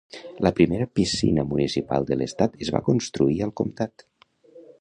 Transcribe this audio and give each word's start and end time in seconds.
la 0.45 0.51
primera 0.59 0.87
piscina 0.99 1.43
municipal 1.51 2.09
de 2.13 2.19
l'estat 2.21 2.57
es 2.67 2.75
va 2.77 2.85
construir 2.91 3.41
al 3.49 3.57
comtat. 3.63 4.09